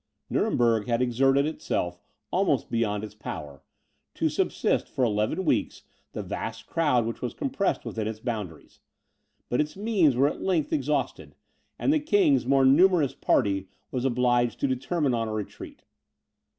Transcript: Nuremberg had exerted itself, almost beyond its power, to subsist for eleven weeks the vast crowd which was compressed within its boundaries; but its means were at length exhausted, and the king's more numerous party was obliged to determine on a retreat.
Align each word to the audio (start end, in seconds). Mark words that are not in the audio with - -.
Nuremberg 0.31 0.87
had 0.87 0.99
exerted 0.99 1.45
itself, 1.45 2.01
almost 2.31 2.71
beyond 2.71 3.03
its 3.03 3.13
power, 3.13 3.61
to 4.15 4.29
subsist 4.29 4.87
for 4.89 5.03
eleven 5.03 5.45
weeks 5.45 5.83
the 6.13 6.23
vast 6.23 6.65
crowd 6.65 7.05
which 7.05 7.21
was 7.21 7.35
compressed 7.35 7.85
within 7.85 8.07
its 8.07 8.19
boundaries; 8.19 8.79
but 9.47 9.61
its 9.61 9.75
means 9.75 10.15
were 10.15 10.27
at 10.27 10.41
length 10.41 10.73
exhausted, 10.73 11.35
and 11.77 11.93
the 11.93 11.99
king's 11.99 12.47
more 12.47 12.65
numerous 12.65 13.13
party 13.13 13.67
was 13.91 14.03
obliged 14.03 14.59
to 14.61 14.67
determine 14.67 15.13
on 15.13 15.27
a 15.27 15.33
retreat. 15.33 15.83